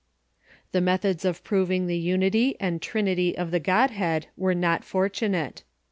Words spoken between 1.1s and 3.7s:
of proving the unity and trinity of the